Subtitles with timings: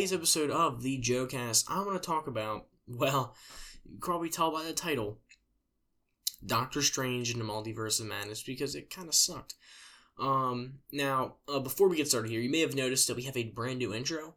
[0.00, 3.34] today's episode of the JoeCast, I want to talk about, well,
[3.84, 5.18] you can probably tell by the title,
[6.46, 9.56] Doctor Strange and the Multiverse of Madness, because it kind of sucked.
[10.18, 13.36] Um, now, uh, before we get started here, you may have noticed that we have
[13.36, 14.36] a brand new intro.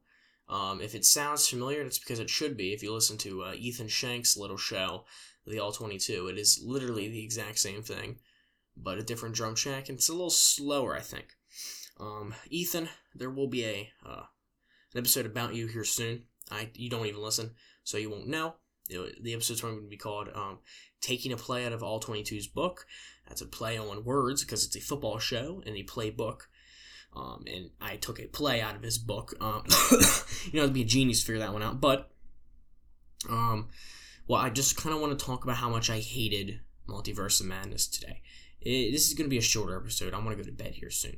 [0.49, 2.73] Um, if it sounds familiar, that's because it should be.
[2.73, 5.05] If you listen to uh, Ethan Shank's little show,
[5.47, 8.19] the All 22, it is literally the exact same thing,
[8.75, 11.27] but a different drum track, and it's a little slower, I think.
[12.01, 14.23] Um, Ethan, there will be a uh,
[14.93, 16.23] an episode about you here soon.
[16.51, 17.51] I you don't even listen,
[17.83, 18.55] so you won't know.
[18.89, 20.59] It, the episode's going to be called um,
[21.01, 22.85] "Taking a Play Out of All 22's Book."
[23.27, 26.49] That's a play on words because it's a football show and a play book.
[27.15, 29.33] Um, and I took a play out of his book.
[29.39, 29.63] Um,
[30.51, 31.79] you know, to be a genius to figure that one out.
[31.79, 32.09] But,
[33.29, 33.69] um,
[34.27, 37.45] well, I just kind of want to talk about how much I hated Multiverse of
[37.45, 38.21] Madness today.
[38.61, 40.13] It, this is going to be a shorter episode.
[40.13, 41.17] I'm going to go to bed here soon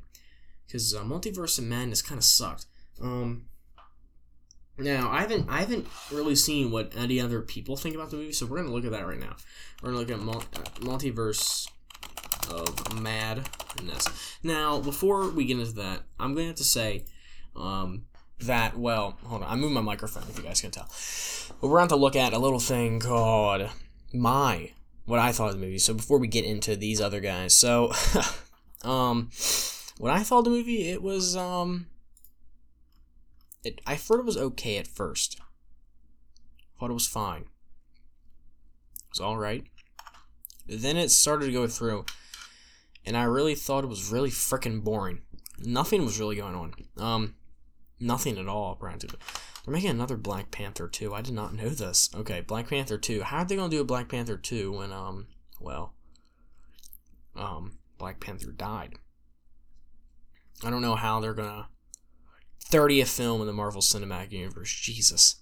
[0.68, 2.66] because uh, Multiverse of Madness kind of sucked.
[3.02, 3.46] Um,
[4.78, 8.34] now I haven't I haven't really seen what any other people think about the movie,
[8.34, 9.36] so we're gonna look at that right now.
[9.82, 10.44] We're gonna look at mul-
[10.80, 11.68] Multiverse
[12.52, 14.38] of Madness.
[14.44, 17.06] Now, before we get into that, I'm to have to say
[17.56, 18.06] um,
[18.42, 20.88] that, well, hold on, I moved my microphone if you guys can tell.
[21.62, 23.70] But we're going to look at a little thing called
[24.14, 24.72] My,
[25.06, 25.80] what I thought of the movie.
[25.80, 27.92] So before we get into these other guys, so,
[28.84, 29.30] um,
[29.98, 31.88] what I thought of the movie, it was, um,
[33.66, 35.40] it, I thought it was okay at first.
[36.80, 37.42] Thought it was fine.
[37.42, 39.66] It was alright.
[40.68, 42.06] Then it started to go through
[43.06, 45.22] and I really thought it was really freaking boring.
[45.60, 46.74] Nothing was really going on.
[46.98, 47.36] Um,
[48.00, 49.20] nothing at all, practically.
[49.64, 51.14] They're making another Black Panther 2.
[51.14, 52.10] I did not know this.
[52.16, 53.24] Okay, Black Panther 2.
[53.24, 55.28] How are they to do a Black Panther 2 when, um,
[55.60, 55.94] well,
[57.36, 58.96] um, Black Panther died?
[60.64, 61.68] I don't know how they're to.
[62.70, 64.72] 30th film in the Marvel Cinematic Universe.
[64.72, 65.38] Jesus.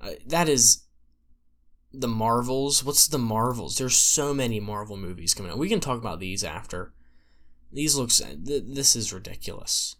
[0.00, 0.84] Uh, that is
[1.92, 2.84] the Marvels.
[2.84, 3.78] What's the Marvels?
[3.78, 5.58] There's so many Marvel movies coming out.
[5.58, 6.92] We can talk about these after.
[7.72, 8.18] These looks.
[8.18, 9.96] Th- this is ridiculous.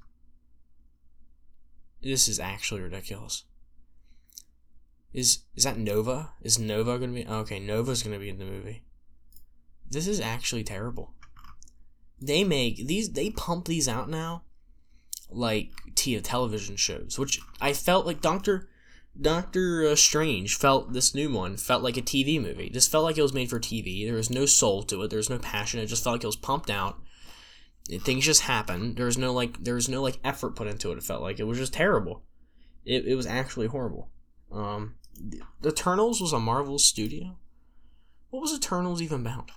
[2.02, 3.44] This is actually ridiculous.
[5.12, 6.32] Is is that Nova?
[6.42, 7.26] Is Nova gonna be?
[7.26, 8.82] Okay, Nova's gonna be in the movie.
[9.88, 11.14] This is actually terrible.
[12.20, 13.12] They make these.
[13.12, 14.42] They pump these out now,
[15.34, 18.68] like Tia television shows, which I felt like Doctor
[19.20, 22.68] Doctor uh, Strange felt this new one felt like a TV movie.
[22.72, 24.04] This felt like it was made for TV.
[24.04, 25.10] There was no soul to it.
[25.10, 25.80] There was no passion.
[25.80, 26.98] It just felt like it was pumped out.
[28.00, 28.96] Things just happened.
[28.96, 30.98] There was no like there was no like effort put into it.
[30.98, 32.22] It felt like it was just terrible.
[32.84, 34.10] It, it was actually horrible.
[34.50, 34.96] Um,
[35.60, 37.36] the Eternals was a Marvel studio.
[38.30, 39.50] What was Eternals even about?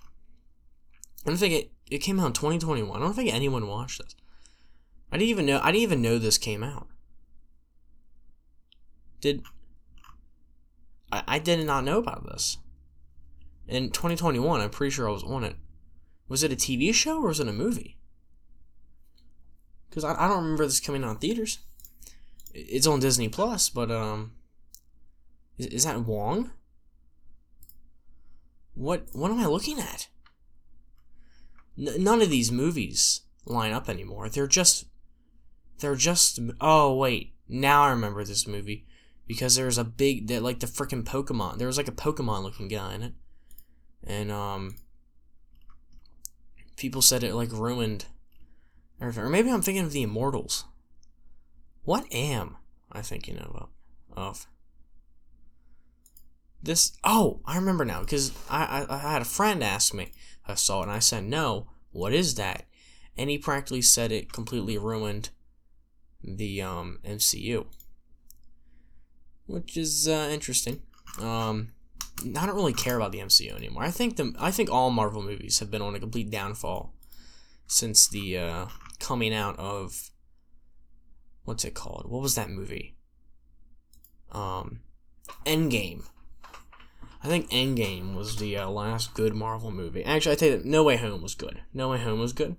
[1.26, 2.96] I don't think it it came out in 2021.
[2.96, 4.14] I don't think anyone watched this.
[5.10, 6.88] I didn't even know I didn't even know this came out.
[9.20, 9.42] Did
[11.10, 12.58] I, I did not know about this.
[13.66, 15.56] In 2021, I'm pretty sure I was on it.
[16.28, 17.96] Was it a TV show or was it a movie?
[19.88, 21.58] Because I, I don't remember this coming out in theaters.
[22.54, 24.32] It's on Disney Plus, but um,
[25.58, 26.50] is, is that Wong?
[28.74, 30.08] What what am I looking at?
[31.78, 34.28] N- none of these movies line up anymore.
[34.28, 34.86] They're just
[35.78, 38.86] they're just oh wait, now I remember this movie
[39.26, 41.58] because there's a big that like the freaking Pokemon.
[41.58, 43.12] There was like a Pokemon looking guy in it,
[44.04, 44.76] and um,
[46.76, 48.06] people said it like ruined
[49.00, 49.24] everything.
[49.24, 50.64] Or maybe I'm thinking of the Immortals.
[51.84, 52.56] What am
[52.90, 53.68] I thinking of?
[54.12, 54.46] Of
[56.62, 56.92] this?
[57.04, 60.12] Oh, I remember now because I, I I had a friend ask me.
[60.46, 61.68] I saw it and I said no.
[61.92, 62.64] What is that?
[63.16, 65.30] And he practically said it completely ruined
[66.22, 67.66] the um MCU
[69.48, 70.82] which is uh, interesting.
[71.20, 71.72] Um,
[72.36, 73.82] I don't really care about the MCU anymore.
[73.82, 76.94] I think the I think all Marvel movies have been on a complete downfall
[77.66, 78.66] since the uh,
[79.00, 80.10] coming out of
[81.44, 82.04] what's it called?
[82.08, 82.96] What was that movie?
[84.30, 84.80] Um,
[85.46, 86.04] Endgame.
[87.22, 90.04] I think Endgame was the uh, last good Marvel movie.
[90.04, 91.62] Actually, I tell you, No Way Home was good.
[91.72, 92.56] No Way Home was good,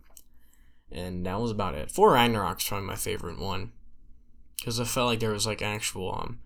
[0.91, 1.91] and that was about it.
[1.91, 3.71] Thor Ragnarok's probably my favorite one
[4.57, 6.39] because I felt like there was like actual um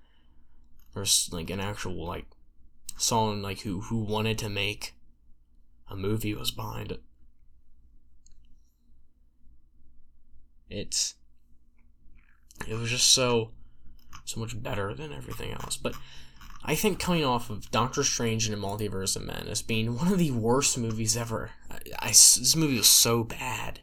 [0.94, 2.26] there's like an actual like
[2.98, 4.94] someone like who who wanted to make
[5.90, 7.02] a movie was behind it.
[10.70, 11.16] It's
[12.68, 13.52] it was just so
[14.26, 15.78] so much better than everything else.
[15.78, 15.96] But
[16.64, 20.18] I think coming off of Doctor Strange and the Multiverse of Madness being one of
[20.18, 23.82] the worst movies ever, I, I this movie was so bad.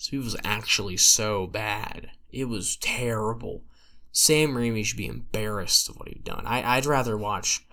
[0.00, 2.12] This movie was actually so bad.
[2.30, 3.64] It was terrible.
[4.12, 6.46] Sam Raimi should be embarrassed of what he'd done.
[6.46, 7.66] I, I'd rather watch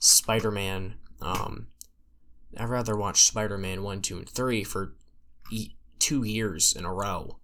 [0.00, 0.94] Spider Man.
[1.22, 1.68] Um,
[2.56, 4.94] I'd rather watch Spider Man 1, 2, and 3 for
[5.52, 7.38] e- two years in a row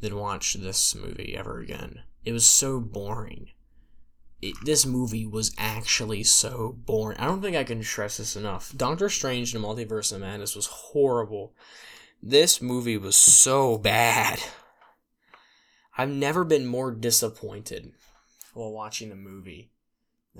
[0.00, 2.02] than watch this movie ever again.
[2.26, 3.48] It was so boring.
[4.42, 7.16] It, this movie was actually so boring.
[7.16, 8.74] I don't think I can stress this enough.
[8.76, 11.54] Doctor Strange and the Multiverse of Madness was horrible.
[12.26, 14.40] This movie was so bad.
[15.98, 17.92] I've never been more disappointed
[18.54, 19.68] while watching the movie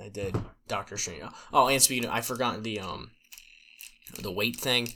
[0.02, 0.34] I did
[0.66, 1.24] Doctor Strange.
[1.52, 3.10] Oh, and speaking of, I forgot the um
[4.18, 4.94] the weight thing,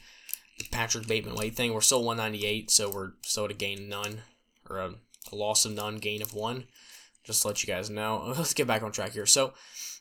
[0.58, 1.74] the Patrick Bateman weight thing.
[1.74, 4.22] We're still 198, so we're still a gain none
[4.70, 4.94] or a,
[5.30, 6.64] a loss of none, gain of one.
[7.22, 8.32] Just to let you guys know.
[8.38, 9.26] Let's get back on track here.
[9.26, 9.52] So,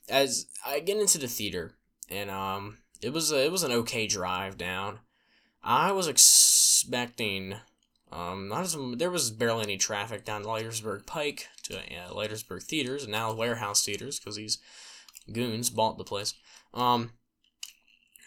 [0.07, 1.73] as I get into the theater,
[2.09, 4.99] and um, it was a, it was an okay drive down.
[5.61, 6.07] I was
[6.77, 7.55] expecting
[8.11, 13.03] um, not as there was barely any traffic down Leitersburg Pike to uh, Leitersburg Theaters
[13.03, 14.59] and now Warehouse Theaters because these
[15.31, 16.33] goons bought the place.
[16.73, 17.11] Um,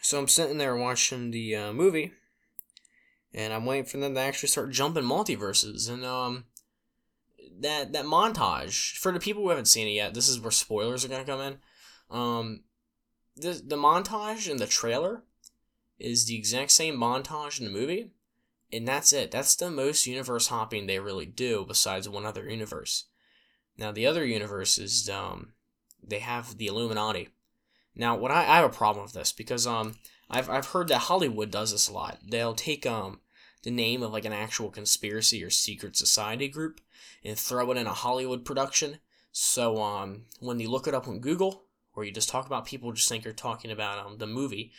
[0.02, 2.12] so I'm sitting there watching the uh, movie,
[3.32, 5.88] and I'm waiting for them to actually start jumping multiverses.
[5.88, 6.44] And um,
[7.60, 11.04] that that montage for the people who haven't seen it yet, this is where spoilers
[11.04, 11.58] are gonna come in.
[12.10, 12.64] Um,
[13.36, 15.22] the the montage in the trailer
[15.98, 18.10] is the exact same montage in the movie,
[18.72, 19.30] and that's it.
[19.30, 23.06] That's the most universe hopping they really do, besides one other universe.
[23.76, 25.52] Now the other universe is um,
[26.02, 27.28] they have the Illuminati.
[27.94, 29.96] Now what I, I have a problem with this because um
[30.30, 32.18] I've I've heard that Hollywood does this a lot.
[32.26, 33.20] They'll take um
[33.62, 36.80] the name of like an actual conspiracy or secret society group
[37.24, 38.98] and throw it in a Hollywood production.
[39.32, 41.64] So um when you look it up on Google
[41.94, 44.72] or you just talk about people just think you're talking about um the movie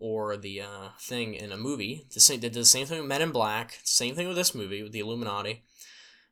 [0.00, 2.06] or the uh, thing in a movie.
[2.12, 3.78] The same, they did the same thing with Men in Black.
[3.82, 5.62] Same thing with this movie with the Illuminati.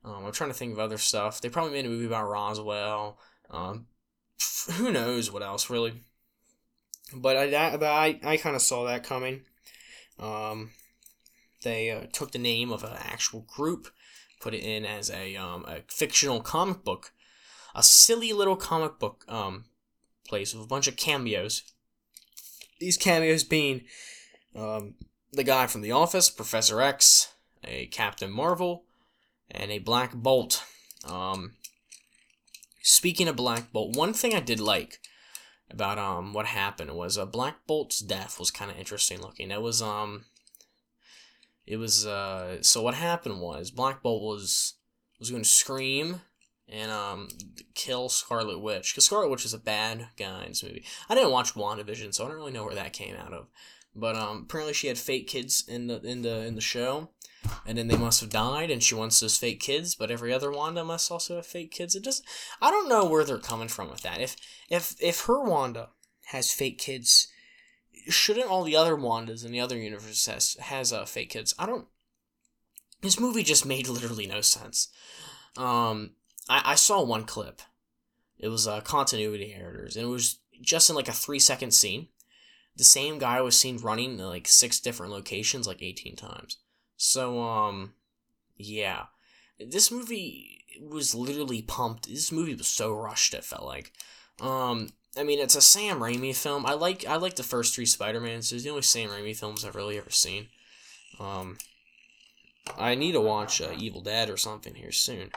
[0.05, 1.41] Um, I'm trying to think of other stuff.
[1.41, 3.19] They probably made a movie about Roswell.
[3.51, 3.87] Um,
[4.73, 6.03] who knows what else really?
[7.15, 9.43] But I I, I kind of saw that coming.
[10.19, 10.71] Um,
[11.63, 13.89] they uh, took the name of an actual group,
[14.41, 17.13] put it in as a um, a fictional comic book,
[17.75, 19.65] a silly little comic book um
[20.27, 21.63] place with a bunch of cameos
[22.79, 23.83] these cameos being
[24.55, 24.95] um,
[25.33, 27.33] the guy from The Office, Professor X,
[27.65, 28.85] a Captain Marvel,
[29.51, 30.65] and a Black Bolt.
[31.05, 31.55] Um,
[32.83, 35.01] speaking of Black Bolt, one thing I did like
[35.71, 39.51] about um what happened was uh, Black Bolt's death was kind of interesting looking.
[39.51, 40.27] It was um
[41.67, 44.75] it was uh so what happened was Black Bolt was
[45.19, 46.21] was going to scream
[46.69, 47.29] and um
[47.75, 50.85] kill Scarlet Witch because Scarlet Witch is a bad guy in this movie.
[51.09, 53.47] I didn't watch WandaVision, so I don't really know where that came out of.
[53.95, 57.11] But um, apparently she had fake kids in the in the in the show,
[57.65, 59.95] and then they must have died, and she wants those fake kids.
[59.95, 61.95] But every other Wanda must also have fake kids.
[61.95, 62.23] It just
[62.61, 64.21] I don't know where they're coming from with that.
[64.21, 64.37] If
[64.69, 65.91] if if her Wanda
[66.27, 67.29] has fake kids,
[68.09, 71.55] shouldn't all the other Wandas in the other universe has has uh, fake kids?
[71.59, 71.87] I don't.
[73.01, 74.89] This movie just made literally no sense.
[75.57, 76.13] Um,
[76.49, 77.63] I, I saw one clip.
[78.39, 82.09] It was uh, continuity errors, and it was just in like a three second scene.
[82.77, 86.59] The same guy was seen running in like six different locations like 18 times.
[86.99, 87.95] So, um,
[88.57, 89.05] yeah.
[89.59, 92.07] This movie was literally pumped.
[92.07, 93.93] This movie was so rushed, it felt like.
[94.41, 96.67] Um, I mean, it's a Sam Raimi film.
[96.67, 98.53] I like I like the first three Spider Mans.
[98.53, 100.49] It's the only Sam Raimi films I've really ever seen.
[101.19, 101.57] Um,
[102.77, 105.31] I need to watch uh, Evil Dead or something here soon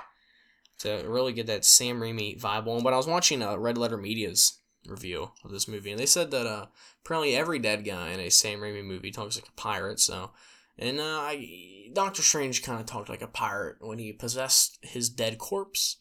[0.79, 2.83] to really get that Sam Raimi vibe on.
[2.83, 6.31] But I was watching uh, Red Letter Media's review of this movie, and they said
[6.31, 6.67] that uh,
[7.03, 9.99] apparently every dead guy in a Sam Raimi movie talks like a pirate.
[9.99, 10.31] So,
[10.77, 15.09] and uh, I, Doctor Strange kind of talked like a pirate when he possessed his
[15.09, 15.97] dead corpse.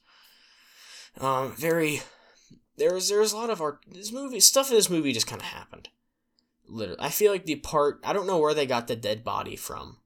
[1.20, 2.02] Um, very.
[2.76, 3.80] There's there's a lot of art.
[3.88, 5.88] This movie stuff in this movie just kind of happened.
[6.68, 9.56] Literally, I feel like the part I don't know where they got the dead body
[9.56, 9.98] from.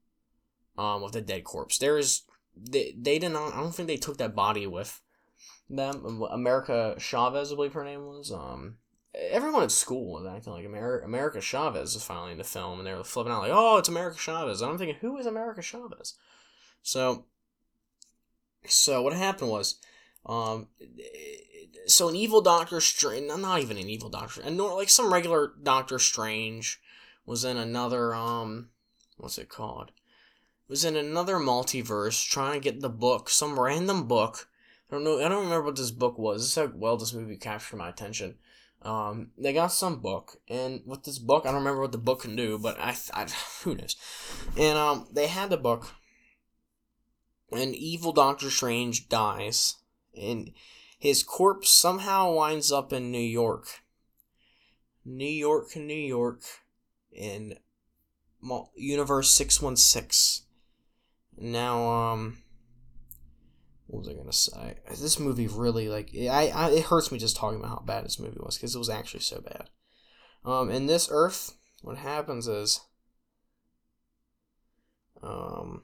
[0.75, 1.77] Um, of the dead corpse.
[1.77, 2.23] There is
[2.55, 3.53] they they did not.
[3.53, 5.01] I don't think they took that body with
[5.69, 6.23] them.
[6.31, 8.31] America Chavez, I believe her name was.
[8.31, 8.77] Um,
[9.15, 12.87] everyone at school was acting like America, America Chavez is finally in the film, and
[12.87, 16.15] they were flipping out like, "Oh, it's America Chavez." I'm thinking, who is America Chavez?
[16.81, 17.25] So,
[18.67, 19.79] so what happened was,
[20.25, 20.67] um,
[21.87, 25.53] so an evil Doctor Strange, not even an evil Doctor, and nor like some regular
[25.61, 26.81] Doctor Strange
[27.25, 28.69] was in another um,
[29.17, 29.91] what's it called?
[30.67, 34.49] Was in another multiverse trying to get the book, some random book.
[34.89, 35.19] I don't know.
[35.19, 36.41] I don't remember what this book was.
[36.41, 38.35] This is how well this movie captured my attention.
[38.81, 42.23] Um, they got some book, and with this book, I don't remember what the book
[42.23, 43.27] can do, but I, I
[43.63, 43.95] who knows.
[44.57, 45.93] And um, they had the book,
[47.51, 49.77] and evil Doctor Strange dies,
[50.19, 50.51] and
[50.99, 53.67] his corpse somehow winds up in New York.
[55.05, 56.41] New York, New York,
[57.11, 57.57] in
[58.75, 60.45] Universe 616.
[61.37, 62.37] Now, um,
[63.87, 64.75] what was I gonna say?
[64.89, 68.19] This movie really like I, I it hurts me just talking about how bad this
[68.19, 69.69] movie was because it was actually so bad.
[70.45, 72.81] Um, in this Earth, what happens is,
[75.21, 75.83] um,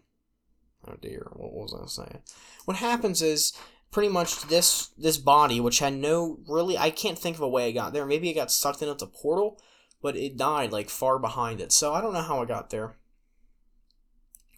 [0.87, 2.23] oh dear, what was I saying?
[2.65, 3.53] What happens is
[3.91, 7.69] pretty much this this body, which had no really, I can't think of a way
[7.69, 8.05] it got there.
[8.05, 9.59] Maybe it got sucked into a portal,
[10.01, 11.71] but it died like far behind it.
[11.71, 12.97] So I don't know how it got there.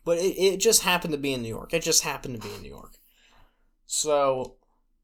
[0.03, 1.73] But it, it just happened to be in New York.
[1.73, 2.97] It just happened to be in New York.
[3.85, 4.55] So,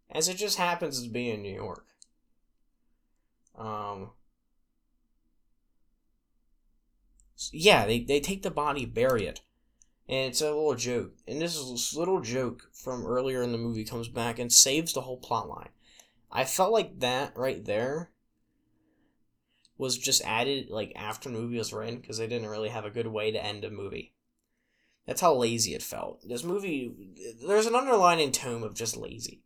[0.09, 1.85] as it just happens to be in New York,
[3.57, 4.11] um,
[7.51, 9.41] yeah, they, they take the body, bury it,
[10.07, 11.13] and it's a little joke.
[11.27, 15.01] And this, this little joke from earlier in the movie comes back and saves the
[15.01, 15.69] whole plot line.
[16.31, 18.11] I felt like that right there
[19.77, 22.89] was just added like after the movie was written because they didn't really have a
[22.89, 24.13] good way to end a movie.
[25.07, 26.27] That's how lazy it felt.
[26.27, 26.93] This movie,
[27.47, 29.41] there's an underlying tone of just lazy.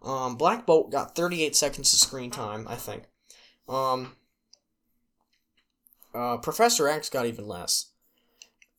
[0.00, 3.02] Um, Black Bolt got 38 seconds of screen time, I think.
[3.68, 4.12] Um,
[6.14, 7.90] uh, Professor X got even less.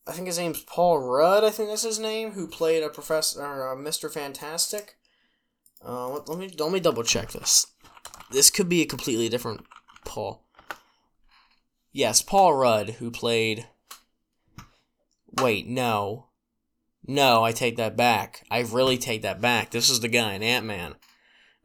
[0.06, 1.44] I think his name's Paul Rudd.
[1.44, 4.10] I think that's his name, who played a professor, uh, Mr.
[4.10, 4.96] Fantastic.
[5.86, 7.66] Uh, let, let me let me double check this.
[8.30, 9.64] This could be a completely different
[10.04, 10.44] Paul.
[11.92, 13.66] Yes, Paul Rudd, who played
[15.38, 16.26] Wait, no.
[17.06, 18.44] No, I take that back.
[18.50, 19.70] I really take that back.
[19.70, 20.94] This is the guy in Ant Man.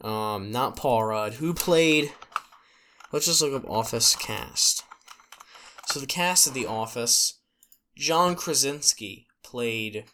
[0.02, 1.34] Um, not Paul Rudd.
[1.36, 2.12] Who played.
[3.12, 4.84] Let's just look up Office cast.
[5.88, 7.40] So the cast of The Office
[7.96, 10.06] John Krasinski played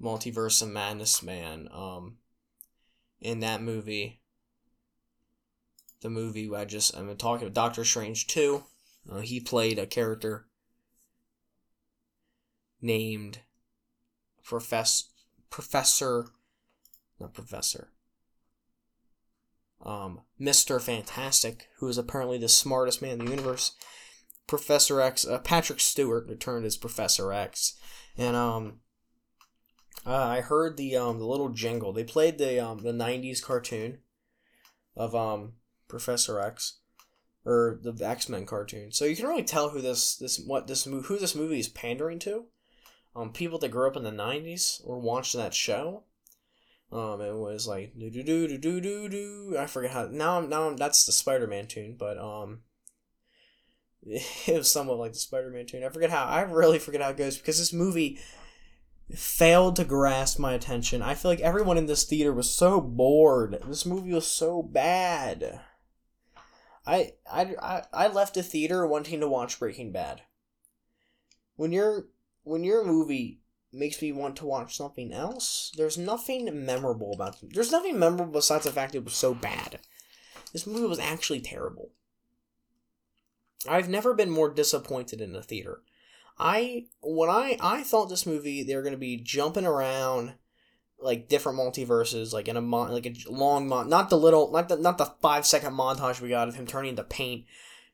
[0.00, 1.68] Multiverse of Madness Man.
[1.72, 2.18] Um,
[3.20, 4.20] in that movie.
[6.00, 8.62] The movie I just I'm talking about Doctor Strange 2.
[9.10, 10.46] Uh, he played a character
[12.80, 13.40] named
[14.44, 15.04] Professor
[15.50, 16.26] Professor
[17.18, 17.90] not Professor
[19.84, 20.80] um, Mr.
[20.80, 23.72] Fantastic, who is apparently the smartest man in the universe.
[24.46, 27.74] Professor X, uh, Patrick Stewart returned as Professor X,
[28.16, 28.80] and um,
[30.04, 31.92] uh, I heard the um the little jingle.
[31.92, 33.98] They played the um the '90s cartoon
[34.96, 35.54] of um
[35.88, 36.78] Professor X,
[37.44, 38.92] or the X Men cartoon.
[38.92, 42.20] So you can really tell who this this what this who this movie is pandering
[42.20, 42.46] to
[43.16, 46.04] um, people that grew up in the 90s or watched that show.
[46.92, 49.56] Um, it was like do do do do do do do.
[49.58, 50.40] I forget how now.
[50.40, 52.60] Now that's the Spider Man tune, but um,
[54.02, 55.82] it was somewhat like the Spider Man tune.
[55.82, 56.24] I forget how.
[56.24, 58.20] I really forget how it goes because this movie
[59.14, 61.02] failed to grasp my attention.
[61.02, 63.58] I feel like everyone in this theater was so bored.
[63.66, 65.60] This movie was so bad.
[66.86, 70.22] I I I I left the theater wanting to watch Breaking Bad.
[71.56, 72.06] When you're
[72.46, 73.40] when your movie
[73.72, 77.52] makes me want to watch something else, there's nothing memorable about it.
[77.52, 79.80] There's nothing memorable besides the fact it was so bad.
[80.52, 81.90] This movie was actually terrible.
[83.68, 85.82] I've never been more disappointed in a theater.
[86.38, 90.34] I when I I thought this movie they were going to be jumping around
[91.00, 94.68] like different multiverses like in a mon- like a long mon not the little not
[94.68, 97.44] the not the 5 second montage we got of him turning into paint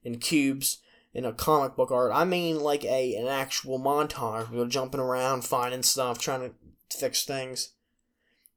[0.04, 0.82] and cubes
[1.14, 2.12] in a comic book art.
[2.14, 4.50] I mean like a an actual montage.
[4.50, 6.54] We're jumping around, finding stuff, trying to
[6.96, 7.70] fix things.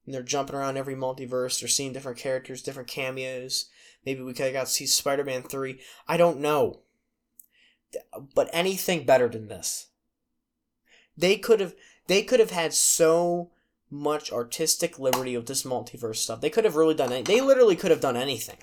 [0.05, 1.59] And they're jumping around every multiverse.
[1.59, 3.69] They're seeing different characters, different cameos.
[4.05, 5.79] Maybe we could have got to see Spider Man three.
[6.07, 6.81] I don't know.
[8.35, 9.87] But anything better than this.
[11.17, 11.75] They could have
[12.07, 13.51] they could have had so
[13.89, 16.41] much artistic liberty with this multiverse stuff.
[16.41, 17.23] They could have really done.
[17.23, 18.57] They literally could have done anything.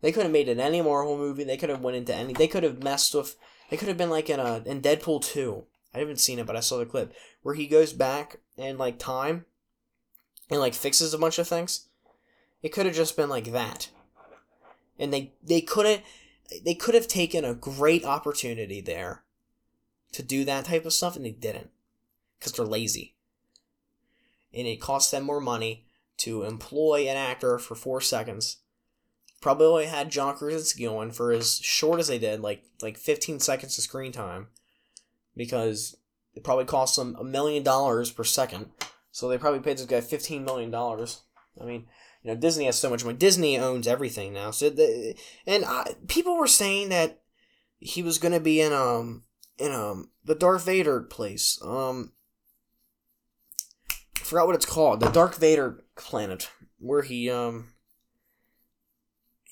[0.00, 1.44] They could have made it any Marvel movie.
[1.44, 2.32] They could have went into any.
[2.32, 3.36] They could have messed with.
[3.70, 5.64] They could have been like in a in Deadpool two.
[5.94, 8.98] I haven't seen it, but I saw the clip where he goes back in like
[8.98, 9.46] time,
[10.50, 11.88] and like fixes a bunch of things.
[12.62, 13.88] It could have just been like that,
[14.98, 16.02] and they they couldn't.
[16.64, 19.24] They could have taken a great opportunity there,
[20.12, 21.70] to do that type of stuff, and they didn't,
[22.38, 23.16] because they're lazy.
[24.54, 25.86] And it costs them more money
[26.18, 28.58] to employ an actor for four seconds
[29.40, 33.40] probably only had John Krasinski on for as short as they did, like like 15
[33.40, 34.48] seconds of screen time,
[35.36, 35.96] because
[36.34, 38.70] it probably cost them a million dollars per second.
[39.10, 41.22] So they probably paid this guy 15 million dollars.
[41.60, 41.86] I mean,
[42.22, 43.16] you know, Disney has so much money.
[43.16, 44.50] Disney owns everything now.
[44.50, 45.14] So the,
[45.46, 47.22] and I, people were saying that
[47.78, 49.24] he was going to be in um
[49.58, 51.58] in um the Darth Vader place.
[51.64, 52.12] Um,
[54.16, 55.00] I forgot what it's called.
[55.00, 57.68] The Darth Vader planet where he um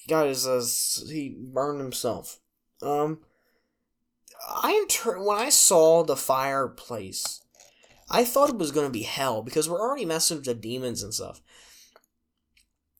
[0.08, 0.64] got his uh,
[1.08, 2.40] he burned himself.
[2.82, 3.20] Um,
[4.48, 7.40] I inter- when I saw the fireplace,
[8.10, 11.14] I thought it was gonna be hell because we're already messing with the demons and
[11.14, 11.40] stuff,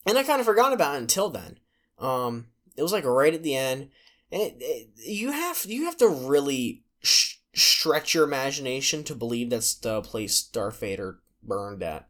[0.06, 1.58] and I kind of forgot about it until then.
[1.99, 2.46] Um,
[2.76, 3.90] it was like right at the end,
[4.30, 9.50] and it, it, you have you have to really sh- stretch your imagination to believe
[9.50, 12.08] that's the place Darth Vader burned at.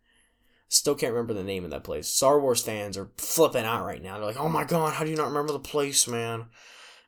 [0.68, 2.08] Still can't remember the name of that place.
[2.08, 4.16] Star Wars fans are flipping out right now.
[4.16, 6.46] They're like, "Oh my god, how do you not remember the place, man?"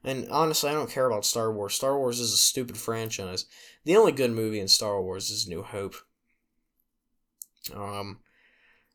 [0.05, 1.75] And honestly, I don't care about Star Wars.
[1.75, 3.47] Star Wars is a stupid franchise.
[3.85, 5.97] The only good movie in Star Wars is New Hope.
[7.75, 8.21] Um,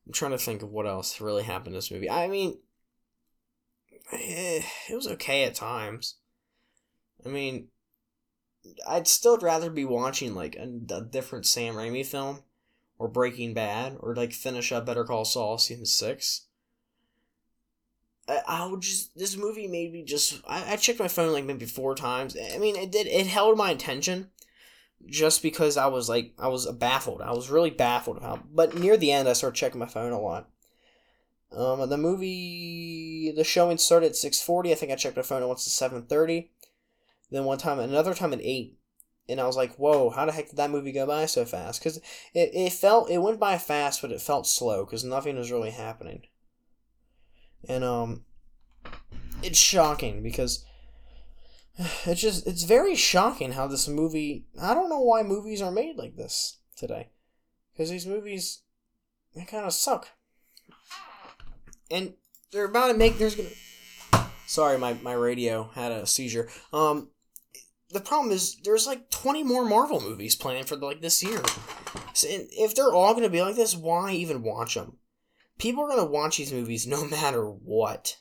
[0.08, 2.10] I'm trying to think of what else really happened in this movie.
[2.10, 2.60] I mean,
[4.14, 6.16] eh, it was okay at times.
[7.26, 7.68] I mean,
[8.88, 12.44] I'd still rather be watching like a, a different Sam Raimi film
[13.02, 16.46] or Breaking Bad or like finish up Better Call Saul season six.
[18.30, 21.44] I, I would just this movie made me just I, I checked my phone like
[21.44, 22.38] maybe four times.
[22.38, 24.30] I mean it did it held my attention
[25.08, 27.24] just because I was like I was baffled.
[27.24, 30.20] I was really baffled how but near the end I started checking my phone a
[30.20, 30.48] lot.
[31.52, 34.72] Um the movie the showing started at six forty.
[34.72, 36.52] I think I checked my phone once at seven thirty.
[37.32, 38.78] Then one time another time at eight
[39.30, 41.82] and I was like, "Whoa, how the heck did that movie go by so fast?"
[41.82, 41.98] Because
[42.34, 45.72] it, it felt it went by fast, but it felt slow because nothing was really
[45.72, 46.24] happening.
[47.68, 48.26] And um,
[49.44, 50.66] it's shocking because
[52.06, 54.46] it's just it's very shocking how this movie.
[54.62, 57.10] I don't know why movies are made like this today,
[57.74, 58.62] because these movies
[59.36, 60.10] they kind of suck.
[61.90, 62.14] And
[62.52, 63.50] they're about to make there's gonna.
[64.46, 66.50] Sorry, my, my radio had a seizure.
[66.74, 67.10] Um,
[67.92, 71.42] the problem is there's like 20 more Marvel movies planned for like this year.
[72.14, 74.98] So if they're all going to be like this, why even watch them?
[75.58, 78.18] People are going to watch these movies no matter what.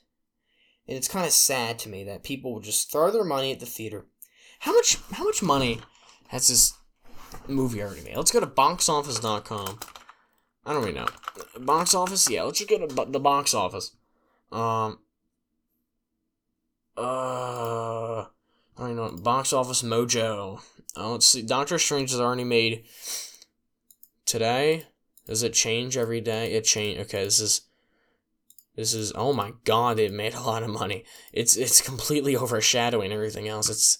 [0.87, 3.61] And it's kind of sad to me that people will just throw their money at
[3.61, 4.07] the theater.
[4.61, 5.81] How much how much money
[6.29, 6.75] has this
[7.47, 8.17] movie already made?
[8.17, 9.79] Let's go to boxoffice.com.
[10.67, 11.07] I don't really know.
[11.61, 12.29] Box office?
[12.29, 13.97] Yeah, let's just go to the box office.
[14.53, 14.99] Um
[16.97, 18.25] uh
[18.81, 19.11] I know.
[19.11, 20.61] Box Office Mojo.
[20.97, 21.43] Oh, let's see.
[21.43, 22.87] Doctor Strange has already made
[24.25, 24.87] today.
[25.27, 26.53] Does it change every day?
[26.55, 26.99] It change.
[27.01, 27.63] Okay, this is
[28.75, 29.13] this is.
[29.15, 29.99] Oh my god!
[29.99, 31.05] It made a lot of money.
[31.33, 33.69] It's it's completely overshadowing everything else.
[33.69, 33.99] It's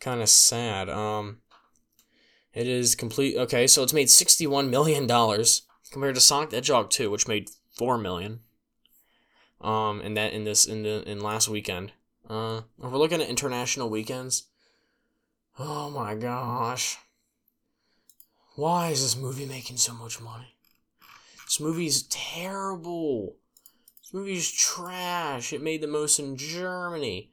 [0.00, 0.88] kind of sad.
[0.88, 1.42] Um,
[2.54, 3.36] it is complete.
[3.36, 7.28] Okay, so it's made sixty one million dollars compared to Sonic the Hedgehog two, which
[7.28, 8.40] made four million.
[9.60, 11.92] Um, and that in this in the in last weekend.
[12.32, 14.44] Uh, if we're looking at international weekends,
[15.58, 16.96] oh my gosh.
[18.56, 20.56] Why is this movie making so much money?
[21.44, 23.36] This movie's terrible.
[24.00, 25.52] This movie's trash.
[25.52, 27.32] It made the most in Germany,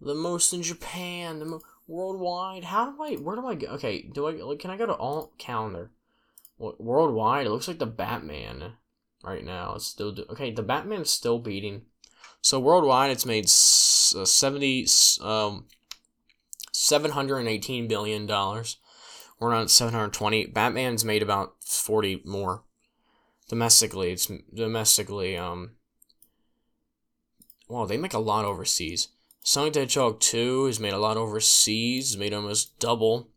[0.00, 2.64] the most in Japan, the mo- worldwide.
[2.64, 3.14] How do I?
[3.16, 3.66] Where do I go?
[3.72, 4.32] Okay, do I?
[4.32, 5.90] Like, Can I go to all calendar?
[6.58, 8.74] Worldwide, it looks like the Batman
[9.22, 9.74] right now.
[9.74, 10.50] It's still do- okay.
[10.52, 11.82] The Batman's still beating.
[12.40, 13.48] So worldwide, it's made
[14.14, 14.86] uh, 70
[15.22, 15.66] um
[16.72, 18.78] 718 billion dollars.
[19.38, 22.64] We're on 720 batman's made about 40 more.
[23.48, 25.72] Domestically it's domestically um
[27.68, 29.08] well they make a lot overseas.
[29.44, 33.28] Sonic the hedgehog 2 has made a lot overseas made almost double.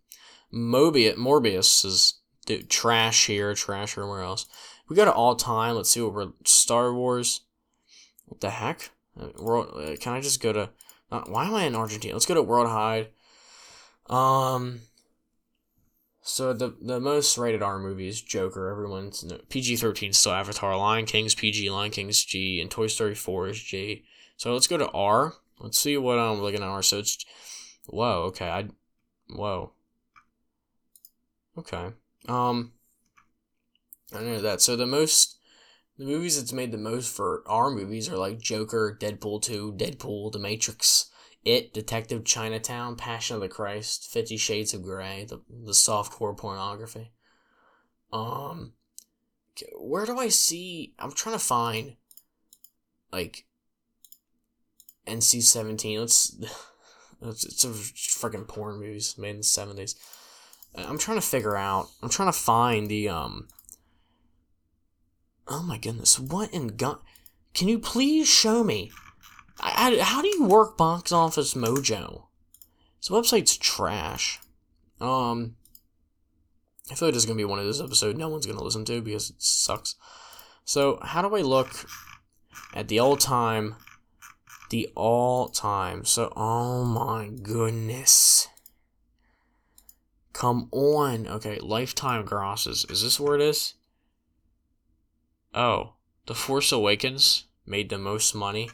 [0.53, 4.45] Mobius morbius is dude, trash here trash everywhere else.
[4.87, 7.41] We go to all time let's see what we're star wars.
[8.25, 8.91] What the heck
[9.37, 10.69] World, uh, can I just go to?
[11.11, 12.13] Uh, why am I in Argentina?
[12.13, 13.09] Let's go to World Hide.
[14.09, 14.81] Um.
[16.21, 18.69] So the the most rated R movies, Joker.
[18.69, 20.75] Everyone's no, PG thirteen still Avatar.
[20.75, 21.69] Lion King's PG.
[21.69, 22.59] Lion King's G.
[22.59, 24.03] And Toy Story four is G.
[24.35, 25.33] So let's go to R.
[25.59, 26.81] Let's see what I'm looking at R.
[26.81, 27.23] So it's.
[27.85, 28.23] Whoa.
[28.27, 28.49] Okay.
[28.49, 28.67] I.
[29.29, 29.71] Whoa.
[31.57, 31.91] Okay.
[32.27, 32.73] Um.
[34.13, 34.61] I know that.
[34.61, 35.37] So the most
[35.97, 40.31] the movies that's made the most for our movies are like Joker, Deadpool 2, Deadpool,
[40.31, 41.09] The Matrix,
[41.43, 47.11] It, Detective Chinatown, Passion of the Christ, Fifty Shades of Grey, the, the softcore pornography.
[48.11, 48.73] Um,
[49.77, 50.93] where do I see?
[50.99, 51.95] I'm trying to find,
[53.11, 53.45] like,
[55.07, 55.99] NC 17.
[55.99, 56.35] Let's.
[57.21, 59.95] It's, it's a freaking porn movies made in the 70s.
[60.75, 61.87] I'm trying to figure out.
[62.03, 63.47] I'm trying to find the um
[65.47, 66.99] Oh my goodness, what in God?
[67.53, 68.91] Can you please show me?
[69.59, 72.23] I, I, how do you work Box Office Mojo?
[72.99, 74.39] This website's trash.
[74.99, 75.55] Um,
[76.91, 78.85] I feel like this is gonna be one of those episodes no one's gonna listen
[78.85, 79.95] to because it sucks.
[80.63, 81.85] So how do I look
[82.73, 83.75] at the all time,
[84.71, 86.05] the all time?
[86.05, 88.47] So oh my goodness.
[90.33, 91.27] Come on.
[91.27, 92.85] Okay, lifetime grosses.
[92.89, 93.75] Is this where it is?
[95.55, 95.93] Oh,
[96.25, 98.69] The Force Awakens made the most money.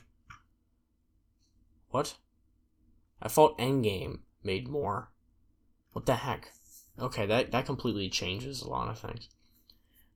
[1.91, 2.15] What?
[3.22, 5.12] I thought Endgame made more.
[5.94, 6.52] What the heck?
[7.00, 9.30] Okay, that, that completely changes a lot of things.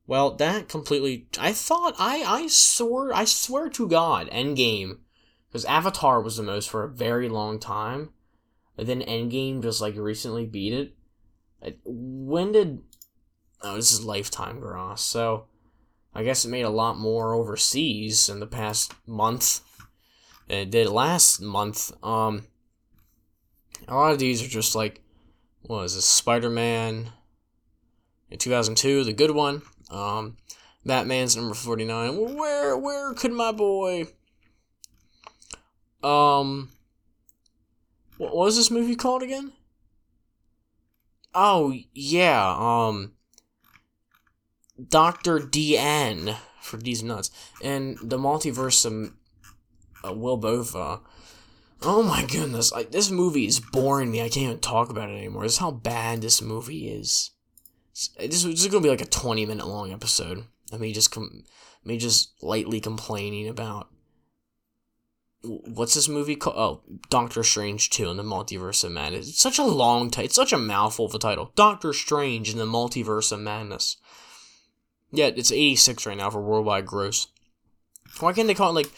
[0.07, 1.27] Well, that completely.
[1.39, 4.99] I thought I I swore I swear to God, Endgame,
[5.47, 8.09] because Avatar was the most for a very long time,
[8.77, 10.95] and then Endgame just like recently beat it.
[11.83, 12.83] When did?
[13.63, 15.01] Oh, this is Lifetime Gross.
[15.01, 15.45] So,
[16.15, 19.59] I guess it made a lot more overseas in the past month.
[20.47, 21.91] than It did last month.
[22.01, 22.47] Um,
[23.87, 25.01] a lot of these are just like,
[25.63, 26.05] what is this?
[26.05, 27.11] Spider Man
[28.31, 29.61] in 2002, the good one.
[29.91, 30.37] Um,
[30.85, 32.35] Batman's number 49.
[32.35, 34.07] Where, where could my boy.
[36.01, 36.69] Um,
[38.17, 39.51] what was this movie called again?
[41.33, 43.14] Oh, yeah, um,
[44.89, 45.39] Dr.
[45.39, 47.31] DN for these nuts.
[47.63, 49.13] And the multiverse of
[50.03, 51.01] uh, Will Botha.
[51.81, 54.21] Oh my goodness, like this movie is boring me.
[54.21, 55.43] I can't even talk about it anymore.
[55.43, 57.31] This is how bad this movie is.
[57.93, 60.45] This, this is gonna be like a twenty minute long episode.
[60.73, 61.43] I mean, just com-
[61.83, 63.89] me just lightly complaining about
[65.43, 66.55] what's this movie called?
[66.57, 69.29] Oh, Doctor Strange Two in the Multiverse of Madness.
[69.29, 70.25] It's such a long title.
[70.25, 71.51] It's such a mouthful of a title.
[71.55, 73.97] Doctor Strange in the Multiverse of Madness.
[75.11, 77.27] Yeah, it's eighty six right now for worldwide gross.
[78.19, 78.93] Why can't they call it like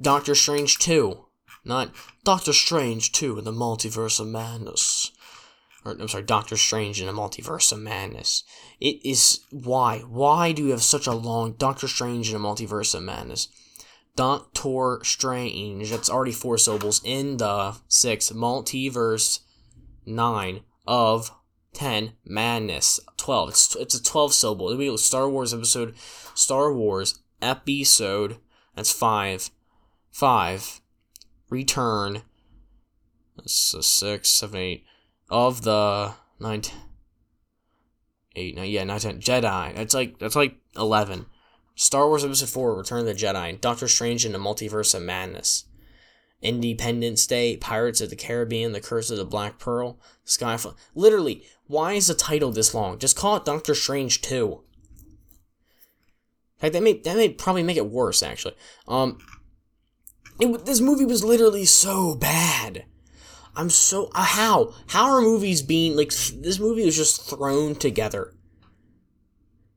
[0.00, 1.26] Doctor Strange Two,
[1.64, 1.90] not
[2.24, 5.12] Doctor Strange Two in the Multiverse of Madness?
[5.86, 8.42] or I'm sorry, Doctor Strange in a Multiverse of Madness.
[8.80, 12.94] It is why why do you have such a long Doctor Strange in a Multiverse
[12.94, 13.48] of Madness?
[14.16, 15.90] Doctor Strange.
[15.90, 19.40] That's already four syllables in the six multiverse
[20.04, 21.30] nine of
[21.72, 23.48] ten madness twelve.
[23.48, 24.68] It's it's a twelve syllable.
[24.68, 25.94] It'll be Star Wars episode.
[26.34, 28.36] Star Wars episode.
[28.74, 29.50] That's five.
[30.12, 30.80] Five.
[31.50, 32.22] Return.
[33.36, 34.84] That's a six, seven, eight
[35.28, 36.62] of the nine,
[38.34, 39.74] eight, nine, yeah, nine, ten Jedi.
[39.74, 41.26] That's like that's like eleven.
[41.74, 45.65] Star Wars Episode Four: Return of the Jedi, Doctor Strange in the Multiverse of Madness,
[46.46, 50.76] Independence Day, Pirates of the Caribbean, The Curse of the Black Pearl, Skyfall.
[50.94, 52.98] Literally, why is the title this long?
[52.98, 54.62] Just call it Doctor Strange Two.
[56.56, 58.22] In fact, that may that may probably make it worse.
[58.22, 58.54] Actually,
[58.86, 59.18] um,
[60.40, 62.84] it, this movie was literally so bad.
[63.56, 68.32] I'm so uh, how how are movies being like this movie was just thrown together.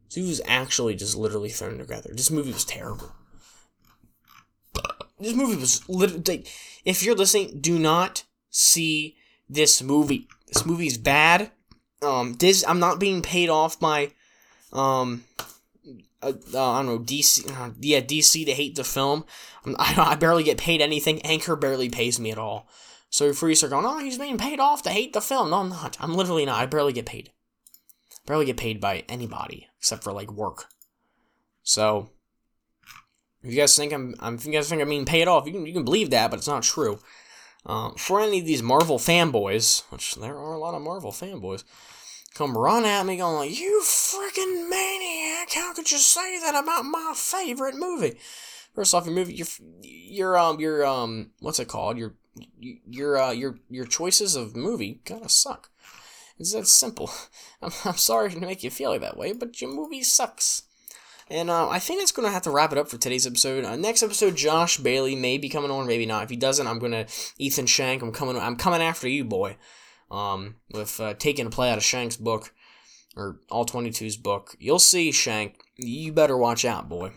[0.08, 2.12] This movie was actually just literally thrown together.
[2.14, 3.12] This movie was terrible.
[5.20, 6.46] This movie was literally.
[6.86, 9.18] If you're listening, do not see
[9.50, 10.28] this movie.
[10.48, 11.52] This movie's bad.
[12.02, 14.12] Um, this I'm not being paid off by,
[14.72, 15.26] um,
[16.22, 17.50] uh, uh, I don't know DC.
[17.52, 19.26] Uh, yeah, DC to hate the film.
[19.66, 21.22] I, I barely get paid anything.
[21.24, 22.68] Anchor barely pays me at all.
[23.10, 25.50] So Freeze are going, oh, he's being paid off to hate the film.
[25.50, 25.98] No, I'm not.
[26.00, 26.62] I'm literally not.
[26.62, 27.32] I barely get paid.
[28.26, 30.66] Barely get paid by anybody except for like work.
[31.64, 32.10] So
[33.44, 35.54] if you guys think I'm, I'm if you guys think I'm being paid off, you
[35.54, 37.00] can you can believe that, but it's not true.
[37.66, 41.64] Um, for any of these Marvel fanboys, which there are a lot of Marvel fanboys,
[42.34, 45.52] come run at me going like, "You freaking maniac!
[45.54, 48.18] How could you say that about my favorite movie?"
[48.74, 49.48] First off, your movie, your
[49.82, 51.98] your um your um what's it called?
[51.98, 52.16] Your
[52.60, 55.70] your uh, your your choices of movie of suck.
[56.38, 57.10] It's that simple.
[57.62, 60.64] I'm, I'm sorry to make you feel that way, but your movie sucks.
[61.30, 63.64] And uh, I think that's going to have to wrap it up for today's episode.
[63.64, 66.24] Uh, next episode, Josh Bailey may be coming on, maybe not.
[66.24, 67.06] If he doesn't, I'm going to
[67.38, 68.02] Ethan Shank.
[68.02, 68.38] I'm coming.
[68.38, 69.58] I'm coming after you, boy.
[70.10, 72.52] Um, with uh, taking a play out of Shank's book
[73.16, 75.60] or all 22's book, you'll see Shank.
[75.78, 77.12] You better watch out, boy.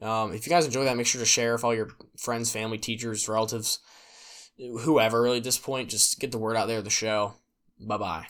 [0.00, 2.78] Um, if you guys enjoy that, make sure to share with all your friends, family,
[2.78, 3.80] teachers, relatives
[4.58, 7.34] whoever really at this point, just get the word out there the show.
[7.80, 8.26] Bye bye.